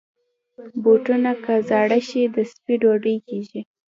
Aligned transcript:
بوټونه 0.83 1.31
که 1.43 1.53
زاړه 1.69 1.99
شي، 2.09 2.21
د 2.35 2.37
سپي 2.51 2.75
ډوډۍ 2.81 3.17
کېږي. 3.27 3.61